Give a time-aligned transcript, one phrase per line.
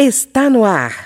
[0.00, 1.04] Está no ar.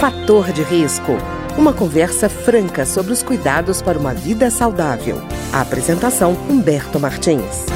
[0.00, 1.12] Fator de risco.
[1.56, 5.18] Uma conversa franca sobre os cuidados para uma vida saudável.
[5.52, 7.66] A apresentação Humberto Martins.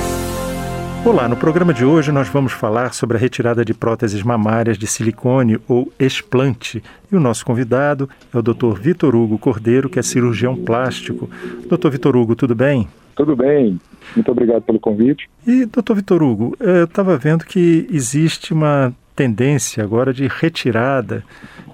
[1.04, 4.88] Olá, no programa de hoje nós vamos falar sobre a retirada de próteses mamárias de
[4.88, 6.82] silicone ou explante.
[7.12, 8.80] E o nosso convidado é o Dr.
[8.80, 11.30] Vitor Hugo Cordeiro, que é cirurgião plástico.
[11.70, 11.90] Dr.
[11.90, 12.88] Vitor Hugo, tudo bem?
[13.14, 13.80] Tudo bem.
[14.16, 15.30] Muito obrigado pelo convite.
[15.46, 21.24] E, doutor Vitor Hugo, eu estava vendo que existe uma tendência agora de retirada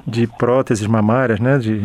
[0.06, 1.80] de próteses mamárias, né, de,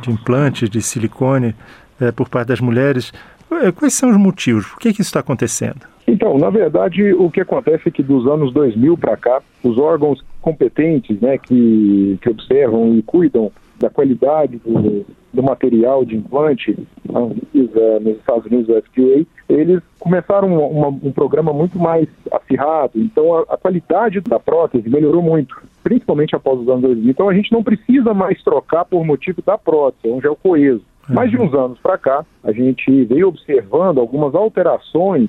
[0.00, 1.54] de implantes de silicone
[2.00, 3.12] é, por parte das mulheres.
[3.50, 4.66] Eh, quais são os motivos?
[4.66, 5.80] Por que, que isso está acontecendo?
[6.06, 10.24] Então, na verdade, o que acontece é que dos anos 2000 para cá, os órgãos
[10.40, 16.76] competentes, né, que, que observam e cuidam da qualidade do, do material de implante,
[17.12, 22.92] a Anvisa, nos Estados Unidos, o FDA, eles começaram uma, um programa muito mais acirrado,
[22.96, 27.10] então a, a, qualidade da prótese melhorou muito, principalmente após os anos 2000.
[27.10, 30.84] Então a gente não precisa mais trocar por motivo da prótese, é um gel coeso.
[31.08, 31.14] Uhum.
[31.14, 35.28] Mais de uns anos para cá, a gente veio observando algumas alterações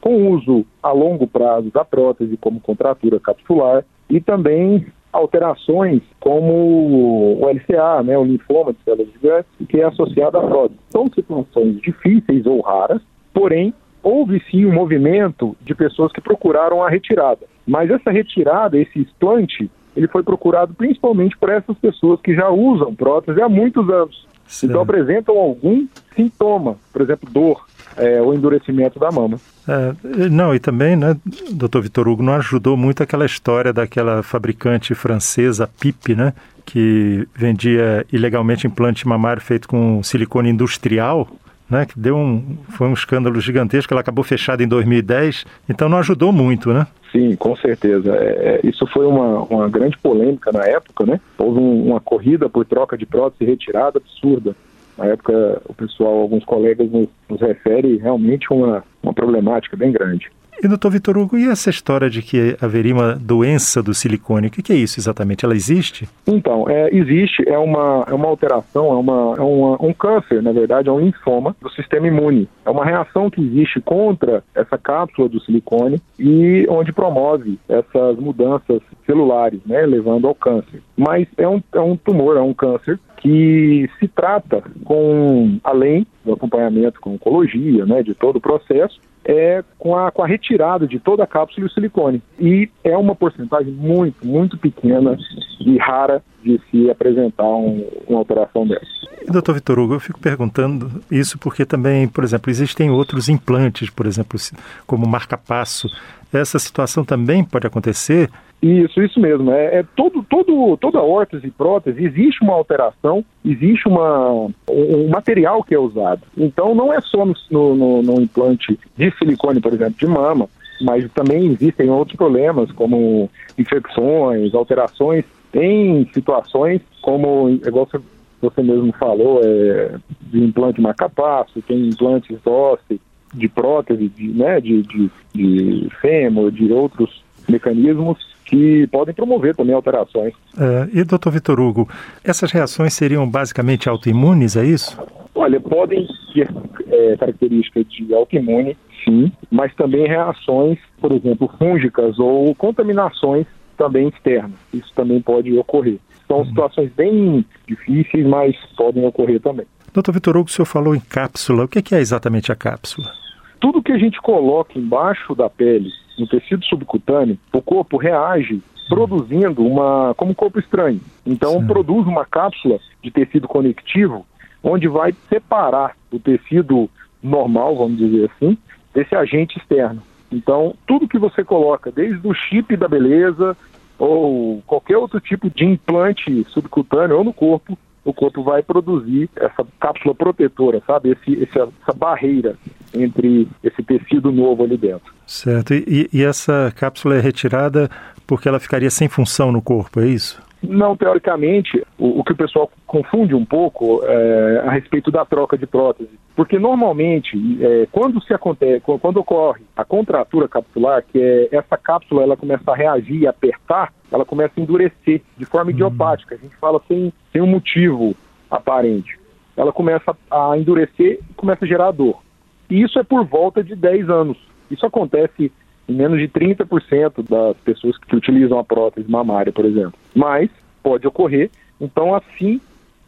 [0.00, 7.48] com uso a longo prazo da prótese, como contratura capsular, e também alterações como o
[7.48, 10.80] LCA, né, o linfoma de células gigantes, que é associado à prótese.
[10.90, 13.00] São situações difíceis ou raras,
[13.32, 17.46] porém, houve sim um movimento de pessoas que procuraram a retirada.
[17.66, 22.94] Mas essa retirada, esse explante, ele foi procurado principalmente por essas pessoas que já usam
[22.94, 24.26] prótese há muitos anos.
[24.46, 24.66] Sim.
[24.66, 27.64] Então apresentam algum sintoma, por exemplo, dor,
[27.96, 29.38] é, o endurecimento da mama.
[29.68, 31.16] É, não, e também, né,
[31.52, 36.32] doutor Vitor Hugo, não ajudou muito aquela história daquela fabricante francesa, PIP, né,
[36.64, 41.28] que vendia ilegalmente implante mamário feito com silicone industrial,
[41.68, 45.98] né, que deu um, foi um escândalo gigantesco, ela acabou fechada em 2010, então não
[45.98, 46.86] ajudou muito, né?
[47.10, 48.12] Sim, com certeza.
[48.16, 51.20] É, é, isso foi uma, uma grande polêmica na época, né?
[51.38, 54.56] Houve um, uma corrida por troca de prótese retirada absurda.
[54.96, 60.30] Na época, o pessoal, alguns colegas nos, nos refere realmente uma, uma problemática bem grande.
[60.62, 64.46] E, doutor Vitor Hugo, e essa história de que haveria uma doença do silicone?
[64.46, 65.44] O que, é isso exatamente?
[65.44, 66.08] Ela existe?
[66.26, 70.52] Então, é, existe, é uma, é uma alteração, é, uma, é uma, um câncer, na
[70.52, 72.48] verdade, é um linfoma do sistema imune.
[72.64, 78.80] É uma reação que existe contra essa cápsula do silicone e onde promove essas mudanças
[79.04, 80.80] celulares, né, levando ao câncer.
[80.96, 86.32] Mas é um, é um tumor, é um câncer que se trata com, além do
[86.32, 90.98] acompanhamento com oncologia, né, de todo o processo, é com a, com a retirada de
[90.98, 92.22] toda a cápsula e o silicone.
[92.38, 95.16] E é uma porcentagem muito, muito pequena
[95.60, 98.84] e rara de se apresentar um, uma alteração dessa.
[99.26, 104.06] Doutor Vitor Hugo, eu fico perguntando isso porque também, por exemplo, existem outros implantes, por
[104.06, 104.38] exemplo,
[104.86, 105.88] como marca-passo.
[106.34, 108.30] Essa situação também pode acontecer
[108.64, 109.50] isso, isso mesmo.
[109.50, 115.62] É, é, todo, todo, toda órtese e prótese existe uma alteração, existe uma, um material
[115.62, 116.22] que é usado.
[116.34, 120.48] Então não é só no, no, no implante de silicone, por exemplo, de mama,
[120.80, 128.00] mas também existem outros problemas, como infecções, alterações em situações como, igual você,
[128.40, 132.98] você mesmo falou, é, de implante marcapasso, tem implantes ósseos,
[133.34, 139.74] de prótese, de, né, de, de, de fêmur, de outros mecanismos que podem promover também
[139.74, 140.34] alterações.
[140.58, 141.88] É, e, doutor Vitor Hugo,
[142.22, 144.98] essas reações seriam basicamente autoimunes, é isso?
[145.34, 146.48] Olha, podem ser
[146.86, 153.46] é, características de autoimune, sim, mas também reações, por exemplo, fúngicas ou contaminações
[153.76, 154.52] também externas.
[154.72, 155.98] Isso também pode ocorrer.
[156.28, 156.46] São uhum.
[156.46, 159.66] situações bem difíceis, mas podem ocorrer também.
[159.92, 161.64] Doutor Vitor Hugo, o senhor falou em cápsula.
[161.64, 163.23] O que é exatamente a cápsula?
[163.64, 165.88] Tudo que a gente coloca embaixo da pele
[166.18, 168.60] no tecido subcutâneo, o corpo reage
[168.90, 171.00] produzindo uma como corpo estranho.
[171.24, 171.66] Então Sim.
[171.66, 174.26] produz uma cápsula de tecido conectivo
[174.62, 176.90] onde vai separar o tecido
[177.22, 178.58] normal, vamos dizer assim,
[178.92, 180.02] desse agente externo.
[180.30, 183.56] Então, tudo que você coloca, desde o chip da beleza
[183.98, 189.66] ou qualquer outro tipo de implante subcutâneo ou no corpo, o corpo vai produzir essa
[189.80, 191.10] cápsula protetora, sabe?
[191.10, 192.56] Esse, essa, essa barreira
[192.92, 195.12] entre esse tecido novo ali dentro.
[195.26, 195.72] Certo.
[195.74, 197.90] E, e essa cápsula é retirada
[198.26, 200.42] porque ela ficaria sem função no corpo, é isso?
[200.62, 205.58] Não, teoricamente, o, o, que o pessoal confunde um pouco é, a respeito da troca
[205.58, 206.10] de prótese.
[206.36, 212.22] Porque normalmente, é, quando se acontece, quando ocorre a contratura capsular, que é essa cápsula
[212.22, 215.76] ela começa a reagir e apertar, ela começa a endurecer de forma uhum.
[215.76, 216.34] idiopática.
[216.34, 218.16] A gente fala sem, sem um motivo
[218.50, 219.18] aparente.
[219.56, 222.20] Ela começa a endurecer e começa a gerar dor.
[222.68, 224.38] E isso é por volta de 10 anos.
[224.68, 225.52] Isso acontece
[225.88, 229.94] em menos de 30% das pessoas que utilizam a prótese mamária, por exemplo.
[230.14, 230.50] Mas
[230.82, 232.60] pode ocorrer, então assim,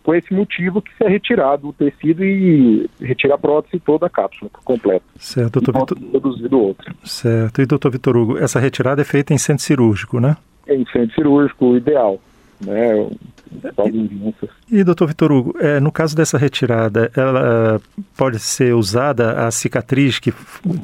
[0.06, 4.08] com esse motivo que se é retirado o tecido e retira a prótese toda a
[4.08, 5.02] cápsula completa.
[5.16, 6.10] Certo, doutor Vitor.
[6.12, 6.94] Produzido outra.
[7.02, 7.60] Certo.
[7.60, 10.36] E doutor Vitor Hugo, essa retirada é feita em centro cirúrgico, né?
[10.68, 12.20] Em centro cirúrgico, ideal.
[12.64, 13.08] Né?
[14.70, 17.80] E, doutor Vitor Hugo, é, no caso dessa retirada, ela
[18.16, 20.32] pode ser usada a cicatriz que,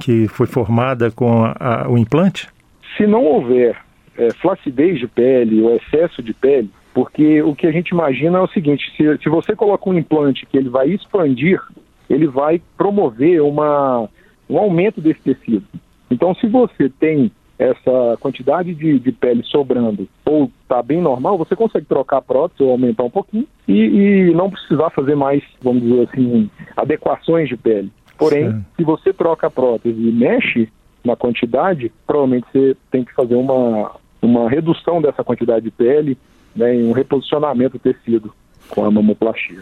[0.00, 2.48] que foi formada com a, a, o implante?
[2.96, 3.78] Se não houver
[4.18, 8.40] é, flacidez de pele ou excesso de pele, porque o que a gente imagina é
[8.40, 11.60] o seguinte: se, se você coloca um implante que ele vai expandir,
[12.08, 14.08] ele vai promover uma,
[14.48, 15.64] um aumento desse tecido.
[16.10, 21.54] Então, se você tem essa quantidade de, de pele sobrando ou está bem normal, você
[21.54, 25.82] consegue trocar a prótese ou aumentar um pouquinho e, e, não precisar fazer mais, vamos
[25.82, 27.90] dizer assim, adequações de pele.
[28.18, 28.64] Porém, Sim.
[28.76, 30.68] se você troca a prótese e mexe
[31.04, 36.18] na quantidade, provavelmente você tem que fazer uma, uma redução dessa quantidade de pele
[36.54, 38.32] né, e um reposicionamento do tecido
[38.68, 39.60] com a mamoplastia.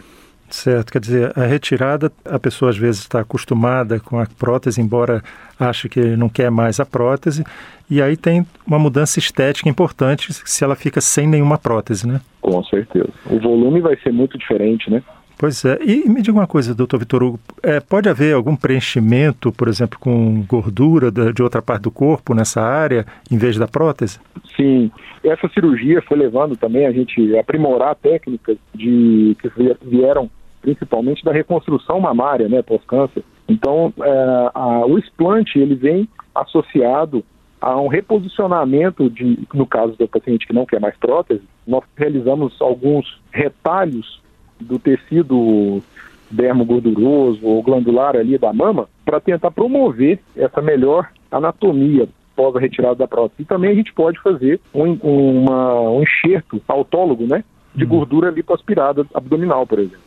[0.49, 5.23] Certo, quer dizer, a retirada, a pessoa às vezes está acostumada com a prótese, embora
[5.57, 7.45] ache que não quer mais a prótese,
[7.89, 12.19] e aí tem uma mudança estética importante se ela fica sem nenhuma prótese, né?
[12.41, 13.09] Com certeza.
[13.29, 15.01] O volume vai ser muito diferente, né?
[15.41, 15.79] Pois é.
[15.83, 19.97] E me diga uma coisa, doutor Vitor Hugo, é, pode haver algum preenchimento, por exemplo,
[19.97, 24.19] com gordura de outra parte do corpo nessa área, em vez da prótese?
[24.55, 24.91] Sim.
[25.23, 29.49] Essa cirurgia foi levando também a gente aprimorar técnicas de que
[29.83, 30.29] vieram
[30.61, 33.23] principalmente da reconstrução mamária, né, pós-câncer.
[33.49, 37.25] Então, é, a, o explante, ele vem associado
[37.59, 42.61] a um reposicionamento de, no caso do paciente que não quer mais prótese, nós realizamos
[42.61, 44.20] alguns retalhos
[44.61, 45.81] do tecido
[46.29, 52.59] dermo gorduroso ou glandular ali da mama para tentar promover essa melhor anatomia pós a
[52.59, 53.41] retirada da prótese.
[53.41, 57.43] E também a gente pode fazer um, uma, um enxerto autólogo, né,
[57.75, 57.89] de uhum.
[57.89, 59.99] gordura lipoaspirada abdominal, por exemplo.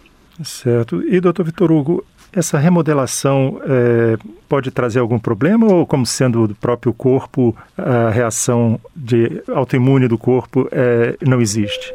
[0.42, 1.02] Certo.
[1.02, 2.04] E, doutor Vitor Hugo,
[2.34, 4.16] essa remodelação é,
[4.48, 10.18] pode trazer algum problema ou, como sendo do próprio corpo, a reação de autoimune do
[10.18, 11.92] corpo é, não existe?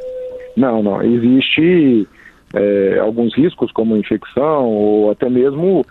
[0.55, 1.01] Não, não.
[1.01, 2.07] Existe
[2.53, 5.85] é, alguns riscos, como infecção ou até mesmo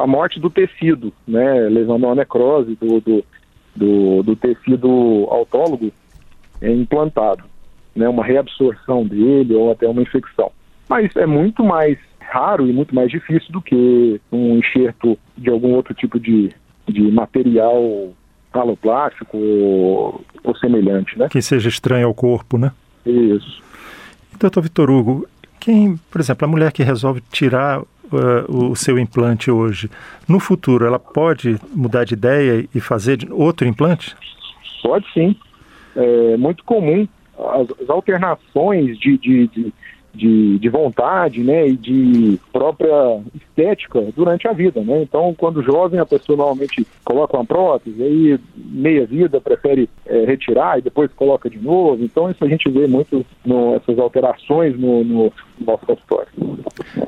[0.00, 3.24] a morte do tecido, né, levando a uma necrose do, do,
[3.74, 5.90] do, do tecido autólogo
[6.62, 7.44] implantado,
[7.96, 10.52] né, uma reabsorção dele ou até uma infecção
[10.90, 15.72] mas é muito mais raro e muito mais difícil do que um enxerto de algum
[15.74, 16.50] outro tipo de,
[16.88, 18.12] de material
[18.52, 21.28] haloplástico ou, ou semelhante, né?
[21.30, 22.72] Que seja estranho ao corpo, né?
[23.06, 23.62] Isso.
[24.38, 25.28] Doutor Vitor Hugo,
[25.60, 29.90] quem, por exemplo, a mulher que resolve tirar uh, o seu implante hoje,
[30.26, 34.16] no futuro ela pode mudar de ideia e fazer outro implante?
[34.82, 35.36] Pode sim.
[35.94, 37.06] É muito comum
[37.38, 39.74] as, as alternações de, de, de
[40.14, 45.02] de, de vontade, né, e de própria estética durante a vida, né?
[45.02, 50.78] Então, quando jovem, a pessoa normalmente coloca uma prótese, aí meia vida prefere é, retirar
[50.78, 52.02] e depois coloca de novo.
[52.04, 56.28] Então, isso a gente vê muito no, essas alterações no, no nosso consultório.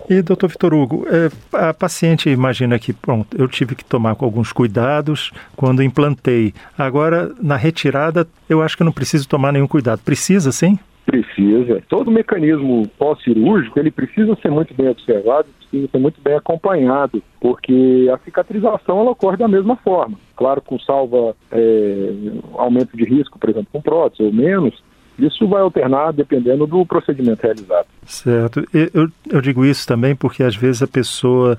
[0.08, 4.52] E, doutor Vitor Hugo, é, a paciente imagina que, pronto, eu tive que tomar alguns
[4.52, 6.52] cuidados quando implantei.
[6.76, 10.00] Agora, na retirada, eu acho que não preciso tomar nenhum cuidado.
[10.04, 10.78] Precisa, sim?
[11.12, 11.82] Precisa.
[11.90, 18.10] Todo mecanismo pós-cirúrgico, ele precisa ser muito bem observado, precisa ser muito bem acompanhado, porque
[18.10, 20.16] a cicatrização ela ocorre da mesma forma.
[20.34, 22.12] Claro, com salva é,
[22.54, 24.82] aumento de risco, por exemplo, com prótese ou menos,
[25.18, 27.88] isso vai alternar dependendo do procedimento realizado.
[28.06, 28.66] Certo.
[28.72, 31.58] Eu, eu digo isso também porque às vezes a pessoa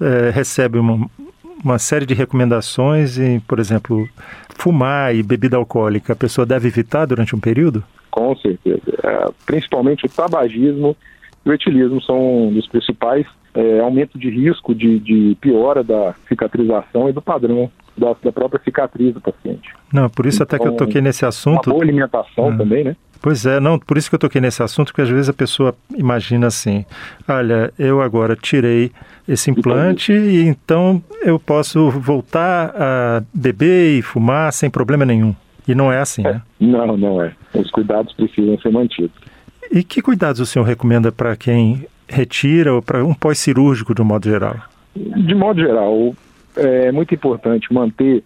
[0.00, 1.06] é, recebe uma,
[1.62, 4.08] uma série de recomendações em, por exemplo,
[4.56, 6.14] fumar e bebida alcoólica.
[6.14, 7.84] A pessoa deve evitar durante um período?
[8.14, 8.80] Com certeza.
[9.02, 10.96] É, principalmente o tabagismo
[11.44, 16.14] e o etilismo são um dos principais é, aumentos de risco de, de, piora da
[16.28, 17.68] cicatrização e do padrão
[17.98, 19.68] da, da, própria cicatriz do paciente.
[19.92, 21.66] Não, por isso então, até que eu então, toquei nesse assunto.
[21.66, 22.56] Uma boa alimentação ah.
[22.56, 22.96] também, né?
[23.20, 25.74] Pois é, não, por isso que eu toquei nesse assunto, porque às vezes a pessoa
[25.96, 26.84] imagina assim,
[27.26, 28.92] olha, eu agora tirei
[29.26, 35.34] esse implante e então eu posso voltar a beber e fumar sem problema nenhum.
[35.66, 36.42] E não é assim, é, né?
[36.60, 37.32] Não, não é.
[37.54, 39.16] Os cuidados precisam ser mantidos.
[39.70, 44.04] E que cuidados o senhor recomenda para quem retira ou para um pós-cirúrgico de um
[44.04, 44.56] modo geral?
[44.94, 46.14] De modo geral,
[46.56, 48.22] é muito importante manter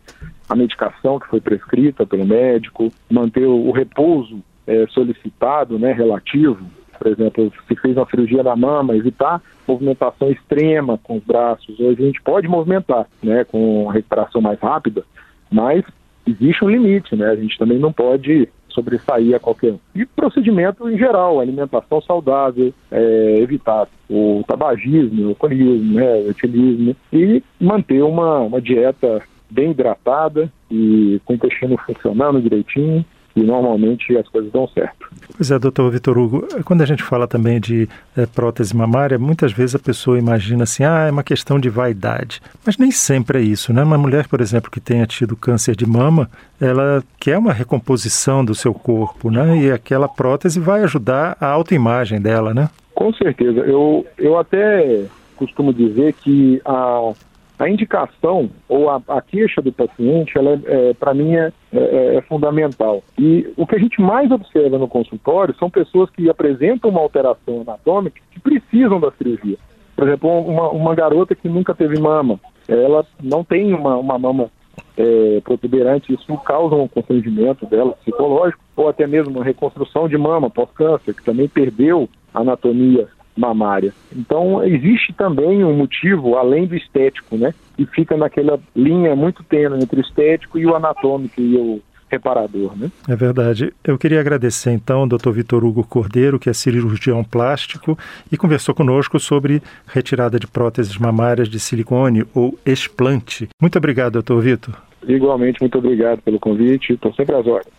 [0.48, 6.58] a medicação que foi prescrita pelo médico, manter o, repouso é, solicitado, né, relativo.
[6.98, 11.78] Por exemplo, se fez uma cirurgia na mama, evitar movimentação extrema com os braços.
[11.78, 15.04] Hoje a gente pode movimentar, né, com recuperação mais rápida,
[15.50, 15.84] mas
[16.30, 17.30] existe um limite, né?
[17.30, 19.78] A gente também não pode sobressair a qualquer um.
[19.94, 26.96] E procedimento em geral, alimentação saudável, é, evitar o tabagismo, o alcoolismo, né, o etilismo
[27.12, 33.04] e manter uma, uma dieta bem hidratada e com o intestino funcionando direitinho
[33.38, 35.08] e normalmente as coisas dão certo.
[35.36, 39.52] Pois é, doutor Vitor Hugo, quando a gente fala também de é, prótese mamária, muitas
[39.52, 42.40] vezes a pessoa imagina assim, ah, é uma questão de vaidade.
[42.66, 43.82] Mas nem sempre é isso, né?
[43.82, 46.28] Uma mulher, por exemplo, que tenha tido câncer de mama,
[46.60, 49.58] ela quer uma recomposição do seu corpo, né?
[49.58, 52.68] E aquela prótese vai ajudar a autoimagem dela, né?
[52.94, 53.60] Com certeza.
[53.60, 55.04] Eu, eu até
[55.36, 57.12] costumo dizer que a
[57.58, 62.16] a indicação ou a, a queixa do paciente, ela é, é para mim é, é,
[62.16, 63.02] é, fundamental.
[63.18, 67.62] E o que a gente mais observa no consultório são pessoas que apresentam uma alteração
[67.62, 69.56] anatômica que precisam da cirurgia.
[69.96, 72.38] Por exemplo, uma, uma garota que nunca teve mama,
[72.68, 74.50] ela não tem uma, uma mama
[74.96, 80.48] é, protuberante, isso causa um constrangimento dela psicológico, ou até mesmo uma reconstrução de mama
[80.48, 83.08] pós-câncer, que também perdeu a anatomia
[83.38, 83.94] mamária.
[84.14, 87.54] Então, existe também um motivo além do estético, né?
[87.78, 91.80] E fica naquela linha muito tênue entre o estético e o anatômico e o
[92.10, 92.90] reparador, né?
[93.06, 93.72] É verdade.
[93.84, 95.30] Eu queria agradecer então ao Dr.
[95.30, 97.96] Vitor Hugo Cordeiro, que é cirurgião plástico
[98.32, 103.48] e conversou conosco sobre retirada de próteses mamárias de silicone ou explante.
[103.60, 104.74] Muito obrigado, doutor Vitor.
[105.06, 106.94] Igualmente, muito obrigado pelo convite.
[106.94, 107.78] Estou sempre às ordens.